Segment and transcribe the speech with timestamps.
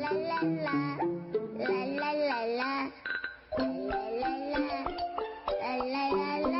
[0.00, 0.72] 啦啦啦，
[1.58, 2.90] 啦啦啦啦，
[3.58, 4.62] 啦啦啦啦，
[5.60, 6.56] 啦啦啦。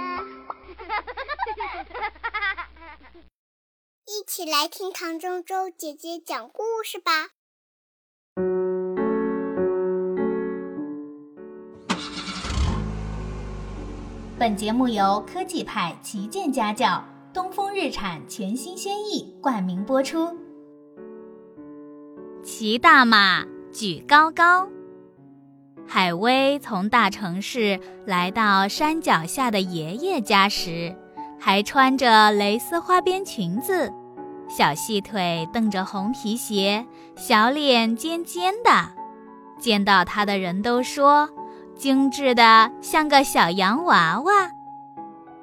[4.06, 7.28] 一起来听唐周周姐姐讲故事吧。
[14.38, 17.02] 本节目由科技派旗舰家教
[17.32, 20.45] 东风日产全新轩逸冠名播出。
[22.46, 24.68] 骑大马，举高高。
[25.84, 30.94] 海威从大城市来到山脚下的爷爷家时，
[31.40, 33.92] 还穿着蕾丝花边裙子，
[34.48, 38.70] 小细腿蹬着红皮鞋，小脸尖尖的。
[39.58, 41.28] 见到他的人都说，
[41.74, 44.32] 精致的像个小洋娃娃。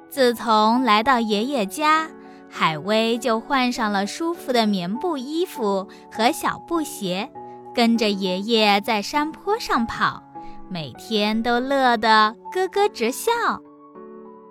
[0.08, 2.08] 自从来到爷爷家，
[2.56, 7.28] 海威就换上了舒服的棉布衣服和小布鞋，
[7.74, 10.22] 跟着爷爷在山坡上跑，
[10.70, 13.32] 每天都乐得咯咯直笑。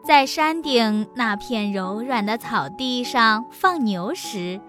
[0.06, 4.60] 在山顶那片柔软的草地上放牛时，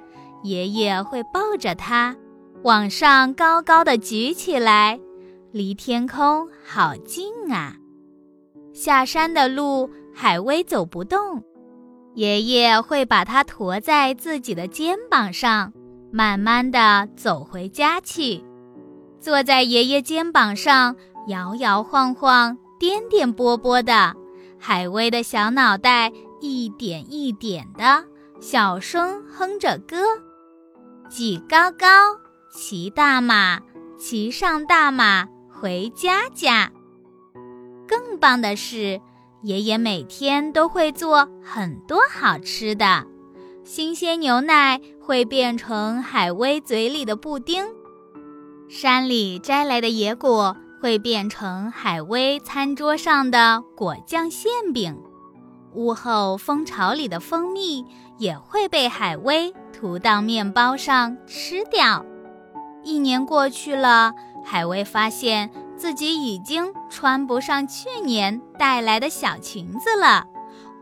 [0.44, 2.14] 爷爷会抱着它，
[2.62, 5.00] 往上高高的举起来，
[5.50, 7.74] 离天空好近啊！
[8.72, 11.42] 下山的路，海威走不动。
[12.14, 15.72] 爷爷会把它驮在自己的肩膀上，
[16.12, 18.44] 慢慢地走回家去。
[19.20, 20.94] 坐在爷爷肩膀上，
[21.26, 24.14] 摇摇晃晃、颠颠簸簸的，
[24.60, 28.04] 海威的小脑袋一点一点的
[28.40, 29.96] 小声哼着歌：
[31.10, 31.88] 举高高，
[32.52, 33.60] 骑大马，
[33.98, 36.70] 骑上大马回家家。
[37.88, 39.00] 更棒的是。
[39.44, 43.04] 爷爷每天都会做很多好吃的，
[43.62, 47.66] 新鲜牛奶会变成海威嘴里的布丁，
[48.70, 54.98] 山里摘来的野果会变成海威餐桌上的果酱馅饼，
[55.74, 57.84] 屋后蜂巢里的蜂蜜
[58.16, 62.06] 也会被海威涂到面包上吃掉。
[62.82, 65.50] 一年过去了，海威发现。
[65.76, 70.24] 自己已经穿不上去年带来的小裙子了，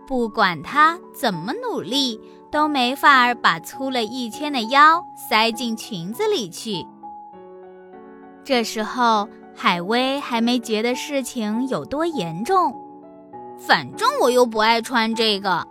[0.07, 2.21] 不管他怎么努力，
[2.51, 6.87] 都没法把粗了一圈的腰塞进裙子里去。
[8.45, 12.75] 这时候，海威还没觉得事情有多严重，
[13.59, 15.67] 反正我又不爱穿这个。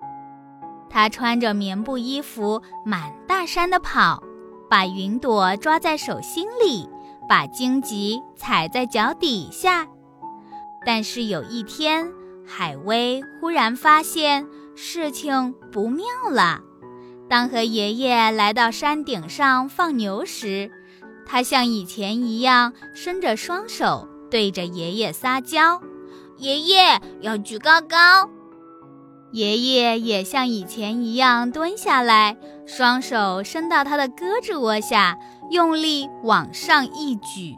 [0.90, 4.22] 他穿着棉布衣服满大山的跑，
[4.70, 6.90] 把云朵抓在手心里。
[7.32, 9.88] 把荆棘踩在脚底下，
[10.86, 12.12] 但是有一天，
[12.46, 16.60] 海威忽然发现事情不妙了。
[17.30, 20.70] 当和爷爷来到山顶上放牛时，
[21.26, 25.82] 他像以前一样伸着双手对着爷爷撒娇
[26.36, 28.30] ：“爷爷要举高高。”
[29.32, 35.18] 爷爷也像以前一样蹲下来，双手伸到他的胳肢窝下。
[35.50, 37.58] 用力往上一举，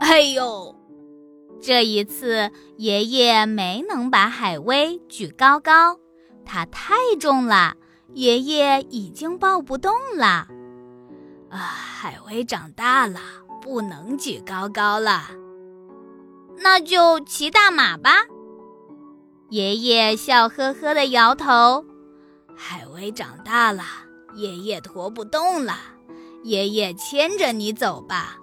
[0.00, 0.74] 哎呦！
[1.60, 5.98] 这一次爷爷没能把海威举高高，
[6.46, 7.74] 他太重了，
[8.14, 10.48] 爷爷已经抱不动了。
[11.50, 13.20] 啊，海威长大了，
[13.60, 15.24] 不能举高高了，
[16.56, 18.24] 那就骑大马吧。
[19.50, 21.84] 爷爷笑呵呵地摇头。
[22.54, 23.82] 海威长大了，
[24.34, 25.74] 爷爷驮不动了。
[26.42, 28.36] 爷爷牵着你走吧。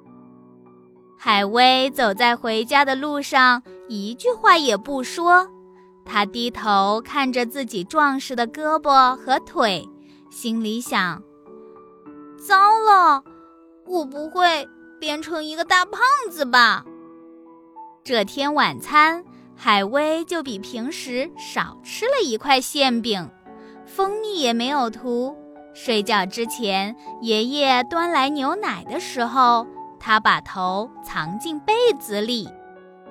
[1.18, 5.48] 海威走在回家的路上，一句话也不说。
[6.04, 9.88] 他低头看着自己壮实的胳膊和腿，
[10.30, 11.22] 心里想：
[12.38, 13.24] 糟了，
[13.88, 14.68] 我不会
[15.00, 16.86] 变成一个大胖子吧？
[18.04, 19.24] 这天晚餐，
[19.58, 23.30] 海威就比平时少吃了一块馅饼，
[23.86, 25.36] 蜂蜜也没有涂。
[25.74, 29.66] 睡觉之前，爷爷端来牛奶的时候，
[30.00, 32.48] 他把头藏进被子里。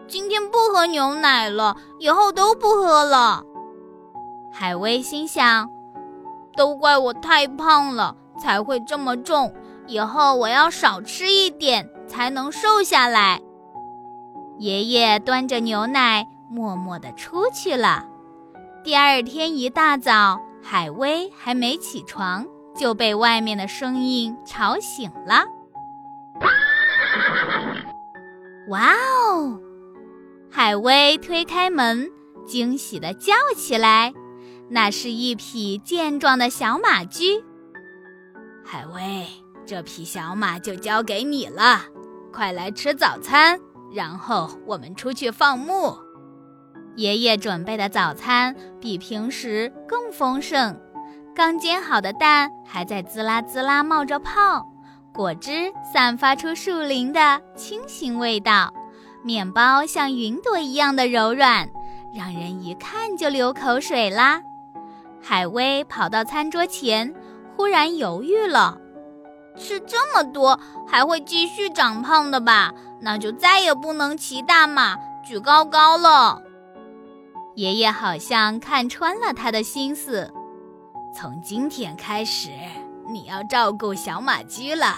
[0.06, 3.42] 今天不喝牛奶了，以后都不喝了。
[4.52, 5.68] 海威心想：
[6.56, 9.52] 都怪我太胖了，才会这么重。
[9.86, 13.40] 以后我要少吃一点，才能瘦下来。
[14.58, 18.06] 爷爷端着牛奶，默默地出去了。
[18.84, 22.46] 第二天一大早，海威还没起床。
[22.76, 25.44] 就被外面的声音吵醒了。
[28.66, 29.60] 哇哦！
[30.50, 32.10] 海威推开门，
[32.44, 34.12] 惊喜地叫起来
[34.68, 37.44] ：“那是一匹健壮的小马驹。”
[38.66, 39.24] 海威，
[39.64, 41.82] 这匹小马就交给你了，
[42.32, 43.60] 快来吃早餐，
[43.92, 45.96] 然后我们出去放牧。”
[46.96, 50.78] 爷爷准备的早餐比平时更丰盛，
[51.34, 54.66] 刚煎好的蛋还在滋啦滋啦冒着泡，
[55.12, 58.72] 果汁散发出树林的清新味道，
[59.24, 61.68] 面包像云朵一样的柔软，
[62.14, 64.40] 让人一看就流口水啦。
[65.20, 67.12] 海威跑到餐桌前，
[67.56, 68.78] 忽然犹豫了：
[69.56, 72.72] 吃这么多还会继续长胖的吧？
[73.00, 76.40] 那就再也不能骑大马举高高了。
[77.54, 80.28] 爷爷好像看穿了他的心思，
[81.16, 82.50] 从今天开始，
[83.08, 84.96] 你要照顾小马驹了，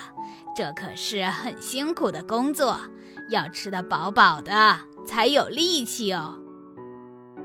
[0.54, 2.80] 这可是很辛苦的工作，
[3.28, 6.34] 要吃得饱饱的才有力气哦。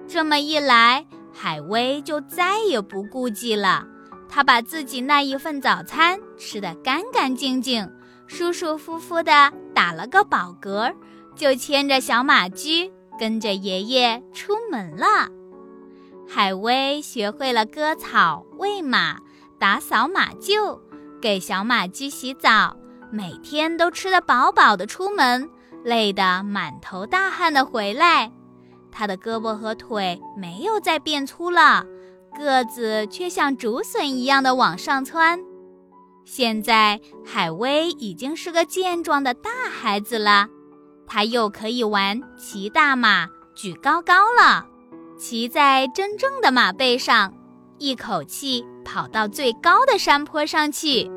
[0.07, 3.85] 这么一来，海威就再也不顾忌了，
[4.29, 7.89] 他把自己那一份早餐吃得干干净净，
[8.27, 10.95] 舒舒服服地打了个饱嗝，
[11.35, 12.93] 就牵着小马驹。
[13.21, 15.29] 跟着爷爷出门了，
[16.27, 19.19] 海威学会了割草、喂马、
[19.59, 20.79] 打扫马厩，
[21.21, 22.75] 给小马驹洗澡，
[23.11, 25.47] 每天都吃得饱饱的出门，
[25.83, 28.31] 累得满头大汗的回来。
[28.91, 31.85] 他的胳膊和腿没有再变粗了，
[32.35, 35.39] 个子却像竹笋一样的往上窜。
[36.25, 40.47] 现在，海威已经是个健壮的大孩子了。
[41.13, 44.65] 他又可以玩骑大马、举高高了，
[45.19, 47.33] 骑在真正的马背上，
[47.79, 51.11] 一口气跑到最高的山坡上去。